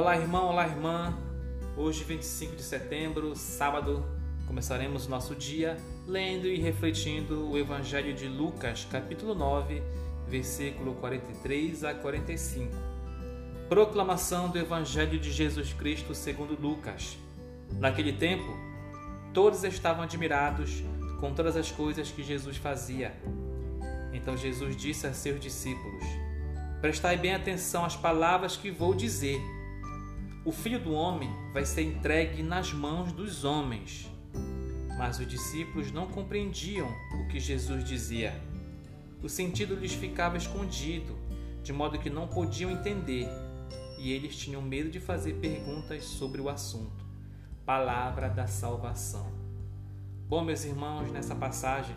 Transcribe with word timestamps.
Olá, 0.00 0.16
irmão, 0.16 0.46
olá, 0.46 0.66
irmã. 0.66 1.14
Hoje, 1.76 2.04
25 2.04 2.56
de 2.56 2.62
setembro, 2.62 3.36
sábado, 3.36 4.02
começaremos 4.46 5.06
nosso 5.06 5.34
dia 5.34 5.76
lendo 6.06 6.46
e 6.46 6.58
refletindo 6.58 7.50
o 7.50 7.58
Evangelho 7.58 8.14
de 8.14 8.26
Lucas, 8.26 8.88
capítulo 8.90 9.34
9, 9.34 9.82
versículo 10.26 10.94
43 10.94 11.84
a 11.84 11.92
45. 11.92 12.72
Proclamação 13.68 14.48
do 14.48 14.58
Evangelho 14.58 15.20
de 15.20 15.30
Jesus 15.30 15.74
Cristo 15.74 16.14
segundo 16.14 16.58
Lucas. 16.58 17.18
Naquele 17.78 18.14
tempo, 18.14 18.56
todos 19.34 19.64
estavam 19.64 20.04
admirados 20.04 20.82
com 21.20 21.34
todas 21.34 21.58
as 21.58 21.70
coisas 21.70 22.10
que 22.10 22.22
Jesus 22.22 22.56
fazia. 22.56 23.12
Então 24.14 24.34
Jesus 24.34 24.74
disse 24.74 25.06
a 25.06 25.12
seus 25.12 25.38
discípulos: 25.38 26.04
Prestai 26.80 27.18
bem 27.18 27.34
atenção 27.34 27.84
às 27.84 27.96
palavras 27.96 28.56
que 28.56 28.70
vou 28.70 28.94
dizer 28.94 29.38
o 30.44 30.52
filho 30.52 30.80
do 30.80 30.92
homem 30.92 31.30
vai 31.52 31.64
ser 31.64 31.82
entregue 31.82 32.42
nas 32.42 32.72
mãos 32.72 33.12
dos 33.12 33.44
homens. 33.44 34.10
Mas 34.96 35.18
os 35.18 35.26
discípulos 35.26 35.92
não 35.92 36.06
compreendiam 36.06 36.88
o 37.14 37.28
que 37.28 37.38
Jesus 37.38 37.84
dizia. 37.84 38.40
O 39.22 39.28
sentido 39.28 39.74
lhes 39.74 39.92
ficava 39.92 40.36
escondido, 40.36 41.16
de 41.62 41.72
modo 41.72 41.98
que 41.98 42.08
não 42.08 42.26
podiam 42.26 42.70
entender, 42.70 43.28
e 43.98 44.12
eles 44.12 44.36
tinham 44.36 44.62
medo 44.62 44.90
de 44.90 44.98
fazer 44.98 45.34
perguntas 45.34 46.04
sobre 46.04 46.40
o 46.40 46.48
assunto. 46.48 47.04
Palavra 47.66 48.28
da 48.28 48.46
salvação. 48.46 49.30
Bom, 50.26 50.42
meus 50.42 50.64
irmãos, 50.64 51.10
nessa 51.10 51.34
passagem 51.34 51.94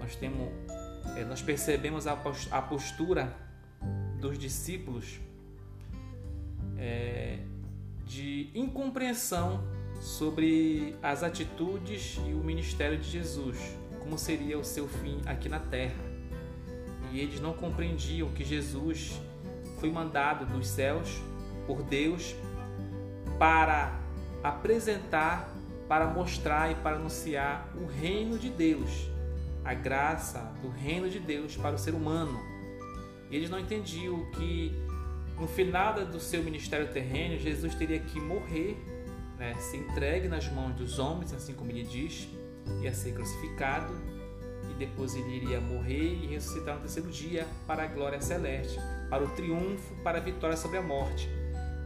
nós 0.00 0.16
temos, 0.16 0.48
eh, 1.16 1.24
nós 1.24 1.42
percebemos 1.42 2.06
a 2.06 2.62
postura 2.62 3.36
dos 4.20 4.38
discípulos 4.38 5.20
é, 6.78 7.40
incompreensão 8.54 9.64
sobre 10.00 10.96
as 11.02 11.22
atitudes 11.22 12.20
e 12.26 12.32
o 12.32 12.38
ministério 12.38 12.98
de 12.98 13.08
Jesus, 13.08 13.58
como 14.00 14.18
seria 14.18 14.58
o 14.58 14.64
seu 14.64 14.86
fim 14.86 15.20
aqui 15.26 15.48
na 15.48 15.58
terra. 15.58 16.08
E 17.12 17.20
eles 17.20 17.40
não 17.40 17.52
compreendiam 17.52 18.28
que 18.30 18.44
Jesus 18.44 19.20
foi 19.80 19.90
mandado 19.90 20.46
dos 20.46 20.68
céus 20.68 21.20
por 21.66 21.82
Deus 21.82 22.34
para 23.38 23.98
apresentar, 24.42 25.54
para 25.88 26.06
mostrar 26.06 26.70
e 26.70 26.74
para 26.76 26.96
anunciar 26.96 27.68
o 27.76 27.86
reino 27.86 28.38
de 28.38 28.50
Deus, 28.50 29.08
a 29.64 29.74
graça 29.74 30.40
do 30.62 30.68
reino 30.68 31.08
de 31.08 31.18
Deus 31.18 31.56
para 31.56 31.74
o 31.74 31.78
ser 31.78 31.94
humano. 31.94 32.38
E 33.30 33.36
eles 33.36 33.50
não 33.50 33.58
entendiam 33.58 34.24
que 34.32 34.72
no 35.38 35.46
final 35.46 35.94
do 36.04 36.20
seu 36.20 36.42
ministério 36.42 36.88
terreno, 36.88 37.38
Jesus 37.38 37.74
teria 37.74 37.98
que 37.98 38.20
morrer, 38.20 38.76
né, 39.38 39.54
se 39.54 39.76
entregue 39.76 40.28
nas 40.28 40.50
mãos 40.50 40.74
dos 40.74 40.98
homens, 40.98 41.32
assim 41.32 41.54
como 41.54 41.70
ele 41.70 41.84
diz, 41.84 42.28
ia 42.82 42.92
ser 42.92 43.12
crucificado 43.12 43.94
e 44.70 44.74
depois 44.74 45.14
ele 45.14 45.36
iria 45.36 45.60
morrer 45.60 46.14
e 46.22 46.26
ressuscitar 46.26 46.74
no 46.74 46.80
terceiro 46.80 47.08
dia 47.10 47.46
para 47.66 47.84
a 47.84 47.86
glória 47.86 48.20
celeste, 48.20 48.78
para 49.08 49.24
o 49.24 49.28
triunfo, 49.30 49.94
para 50.02 50.18
a 50.18 50.20
vitória 50.20 50.56
sobre 50.56 50.78
a 50.78 50.82
morte. 50.82 51.28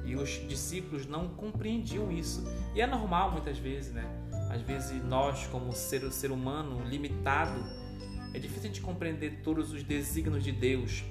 E 0.05 0.17
os 0.17 0.31
discípulos 0.49 1.07
não 1.07 1.29
compreendiam 1.29 2.11
isso. 2.11 2.43
E 2.75 2.81
é 2.81 2.87
normal 2.87 3.31
muitas 3.31 3.59
vezes, 3.59 3.93
né? 3.93 4.05
Às 4.51 4.61
vezes 4.63 5.03
nós, 5.05 5.47
como 5.47 5.73
ser, 5.73 6.11
ser 6.11 6.33
humano 6.33 6.83
limitado, 6.85 7.63
é 8.35 8.39
difícil 8.39 8.65
gente 8.65 8.81
compreender 8.81 9.41
todos 9.45 9.73
os 9.73 9.83
desígnios 9.83 10.43
de 10.43 10.51
Deus, 10.51 11.05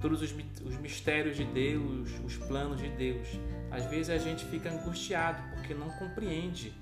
todos 0.00 0.22
os, 0.22 0.34
os 0.64 0.76
mistérios 0.76 1.36
de 1.36 1.44
Deus, 1.44 2.10
os 2.24 2.36
planos 2.36 2.80
de 2.80 2.88
Deus. 2.88 3.28
Às 3.70 3.84
vezes 3.86 4.10
a 4.10 4.18
gente 4.18 4.44
fica 4.46 4.70
angustiado 4.70 5.42
porque 5.54 5.74
não 5.74 5.90
compreende. 5.90 6.72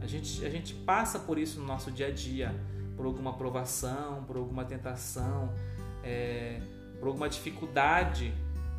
A 0.00 0.06
gente, 0.06 0.44
a 0.44 0.50
gente 0.50 0.74
passa 0.74 1.18
por 1.18 1.38
isso 1.38 1.60
no 1.60 1.66
nosso 1.66 1.90
dia 1.90 2.08
a 2.08 2.10
dia, 2.10 2.54
por 2.96 3.06
alguma 3.06 3.34
provação, 3.34 4.24
por 4.24 4.36
alguma 4.36 4.64
tentação, 4.64 5.52
é, 6.02 6.60
por 6.98 7.08
alguma 7.08 7.28
dificuldade 7.28 8.32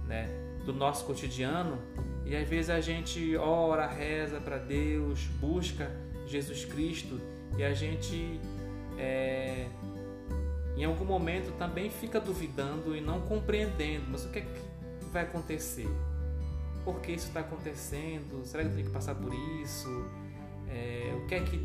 né, 0.08 0.28
do 0.66 0.74
nosso 0.74 1.06
cotidiano. 1.06 1.78
E 2.26 2.36
às 2.36 2.48
vezes 2.48 2.70
a 2.70 2.82
gente 2.82 3.36
ora, 3.38 3.88
reza 3.88 4.40
para 4.40 4.58
Deus, 4.58 5.26
busca 5.40 5.92
Jesus 6.26 6.66
Cristo 6.66 7.20
e 7.58 7.64
a 7.64 7.74
gente 7.74 8.40
em 10.84 10.86
algum 10.86 11.06
momento 11.06 11.58
também 11.58 11.90
fica 11.90 12.20
duvidando 12.20 12.96
e 12.96 13.00
não 13.00 13.22
compreendendo, 13.22 14.06
mas 14.10 14.26
o 14.26 14.30
que 14.30 14.40
é 14.40 14.42
que 14.42 15.06
vai 15.14 15.24
acontecer? 15.24 15.88
Por 16.84 17.00
que 17.00 17.14
isso 17.14 17.28
está 17.28 17.40
acontecendo? 17.40 18.46
Será 18.46 18.64
que 18.64 18.70
eu 18.70 18.76
tenho 18.76 18.88
que 18.88 18.94
passar 18.94 19.16
por 19.16 19.34
isso? 19.62 19.88
É, 20.68 21.14
o 21.16 21.26
que 21.26 21.36
é 21.36 21.40
que 21.40 21.58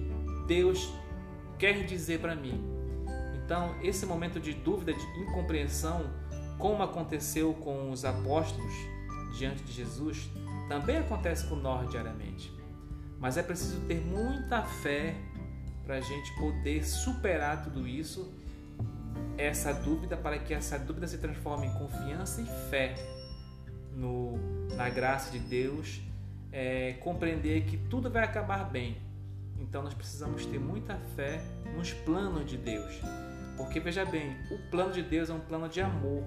Deus 0.47 0.93
quer 1.59 1.85
dizer 1.85 2.21
para 2.21 2.37
mim? 2.37 2.63
Então, 3.45 3.75
esse 3.83 4.07
momento 4.07 4.39
de 4.39 4.53
dúvida, 4.53 4.95
de 4.95 5.05
incompreensão, 5.21 6.09
como 6.57 6.83
aconteceu 6.83 7.53
com 7.55 7.91
os 7.91 8.05
apóstolos 8.05 8.73
diante 9.37 9.65
de 9.65 9.73
Jesus, 9.73 10.31
também 10.69 10.99
acontece 10.99 11.45
com 11.49 11.57
nós 11.57 11.91
diariamente. 11.91 12.53
Mas 13.19 13.37
é 13.37 13.43
preciso 13.43 13.81
ter 13.81 14.01
muita 14.01 14.63
fé 14.63 15.17
para 15.85 15.97
a 15.97 16.01
gente 16.01 16.33
poder 16.37 16.85
superar 16.85 17.65
tudo 17.65 17.89
isso 17.89 18.33
essa 19.37 19.73
dúvida 19.73 20.17
para 20.17 20.39
que 20.39 20.53
essa 20.53 20.79
dúvida 20.79 21.07
se 21.07 21.19
transforme 21.19 21.67
em 21.67 21.75
confiança 21.75 22.41
e 22.41 22.47
fé 22.71 22.95
no, 23.93 24.37
na 24.75 24.89
graça 24.89 25.31
de 25.31 25.39
Deus, 25.39 26.01
é, 26.53 26.95
compreender 27.01 27.65
que 27.65 27.77
tudo 27.77 28.11
vai 28.11 28.25
acabar 28.25 28.65
bem. 28.65 28.97
Então 29.59 29.83
nós 29.83 29.95
precisamos 29.95 30.47
ter 30.47 30.59
muita 30.59 30.97
fé 31.17 31.43
nos 31.77 31.93
planos 31.93 32.47
de 32.47 32.57
Deus, 32.57 33.01
porque 33.57 33.81
veja 33.81 34.05
bem, 34.05 34.37
o 34.51 34.59
plano 34.71 34.93
de 34.93 35.03
Deus 35.03 35.31
é 35.31 35.35
um 35.35 35.41
plano 35.41 35.69
de 35.69 35.81
amor, 35.81 36.25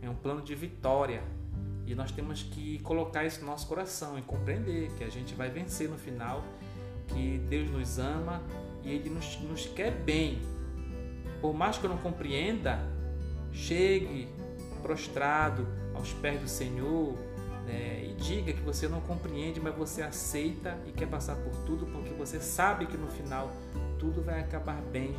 é 0.00 0.08
um 0.08 0.14
plano 0.14 0.42
de 0.42 0.54
vitória. 0.54 1.22
E 1.86 1.94
nós 1.94 2.10
temos 2.10 2.42
que 2.42 2.78
colocar 2.78 3.26
isso 3.26 3.40
no 3.40 3.46
nosso 3.46 3.66
coração 3.66 4.18
e 4.18 4.22
compreender 4.22 4.90
que 4.96 5.04
a 5.04 5.10
gente 5.10 5.34
vai 5.34 5.50
vencer 5.50 5.88
no 5.88 5.98
final, 5.98 6.42
que 7.08 7.38
Deus 7.50 7.70
nos 7.70 7.98
ama 7.98 8.42
e 8.82 8.90
Ele 8.90 9.10
nos, 9.10 9.38
nos 9.40 9.66
quer 9.66 9.90
bem, 9.90 10.40
por 11.44 11.52
mais 11.52 11.76
que 11.76 11.84
eu 11.84 11.90
não 11.90 11.98
compreenda, 11.98 12.78
chegue 13.52 14.26
prostrado 14.80 15.68
aos 15.92 16.10
pés 16.14 16.40
do 16.40 16.48
Senhor 16.48 17.18
né, 17.66 18.02
e 18.02 18.14
diga 18.14 18.50
que 18.54 18.62
você 18.62 18.88
não 18.88 19.02
compreende, 19.02 19.60
mas 19.60 19.76
você 19.76 20.00
aceita 20.00 20.78
e 20.86 20.92
quer 20.92 21.06
passar 21.06 21.36
por 21.36 21.54
tudo, 21.66 21.84
porque 21.84 22.14
você 22.14 22.40
sabe 22.40 22.86
que 22.86 22.96
no 22.96 23.08
final 23.08 23.52
tudo 23.98 24.22
vai 24.22 24.40
acabar 24.40 24.80
bem, 24.90 25.14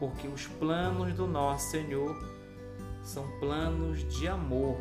porque 0.00 0.26
os 0.26 0.46
planos 0.46 1.12
do 1.12 1.26
nosso 1.26 1.72
Senhor 1.72 2.16
são 3.02 3.28
planos 3.38 4.02
de 4.08 4.26
amor, 4.26 4.80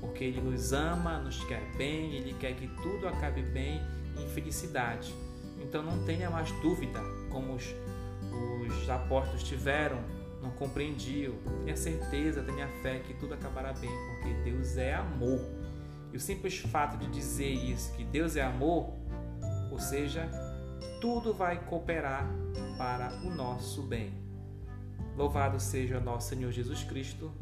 porque 0.00 0.22
Ele 0.22 0.40
nos 0.40 0.72
ama, 0.72 1.18
nos 1.18 1.42
quer 1.46 1.68
bem, 1.76 2.14
Ele 2.14 2.32
quer 2.38 2.54
que 2.54 2.68
tudo 2.80 3.08
acabe 3.08 3.42
bem 3.42 3.82
em 4.16 4.28
felicidade. 4.28 5.12
Então 5.60 5.82
não 5.82 6.04
tenha 6.04 6.30
mais 6.30 6.52
dúvida, 6.62 7.00
como 7.28 7.54
os 7.54 7.74
os 8.84 8.90
apóstolos 8.90 9.42
tiveram, 9.42 9.98
não 10.42 10.50
compreendiam. 10.50 11.34
Tenha 11.64 11.76
certeza, 11.76 12.42
tenha 12.42 12.68
fé 12.82 13.00
que 13.00 13.14
tudo 13.14 13.34
acabará 13.34 13.72
bem, 13.72 13.90
porque 13.90 14.34
Deus 14.44 14.76
é 14.76 14.94
amor. 14.94 15.40
E 16.12 16.16
o 16.16 16.20
simples 16.20 16.58
fato 16.58 16.96
de 16.96 17.08
dizer 17.08 17.50
isso, 17.50 17.92
que 17.94 18.04
Deus 18.04 18.36
é 18.36 18.42
amor, 18.42 18.92
ou 19.72 19.78
seja, 19.80 20.28
tudo 21.00 21.34
vai 21.34 21.58
cooperar 21.64 22.28
para 22.78 23.12
o 23.24 23.30
nosso 23.34 23.82
bem. 23.82 24.12
Louvado 25.16 25.58
seja 25.58 25.98
nosso 25.98 26.28
Senhor 26.28 26.52
Jesus 26.52 26.84
Cristo 26.84 27.32